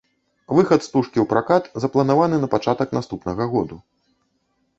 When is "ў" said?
1.23-1.27